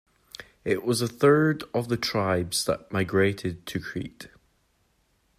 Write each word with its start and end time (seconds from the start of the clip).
It 0.65 0.83
was 0.83 1.01
the 1.01 1.07
third 1.07 1.63
of 1.75 1.87
the 1.87 1.95
tribes 1.95 2.65
that 2.65 2.91
migrated 2.91 3.67
to 3.67 3.79
Crete. 3.79 4.29